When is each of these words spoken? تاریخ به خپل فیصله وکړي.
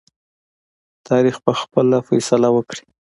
تاریخ 1.07 1.35
به 1.45 1.53
خپل 1.61 1.87
فیصله 2.09 2.49
وکړي. 2.51 2.83